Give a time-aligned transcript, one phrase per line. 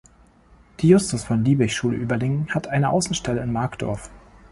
[0.79, 4.09] Die Justus-von-Liebig-Schule Überlingen hat eine Außenstelle in Markdorf.